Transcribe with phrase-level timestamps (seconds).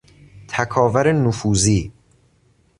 [0.47, 1.91] تکاور نفوذی